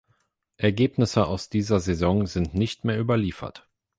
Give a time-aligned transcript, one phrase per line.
[0.57, 3.69] Ergebnisse aus dieser Saison sind nicht mehr überliefert.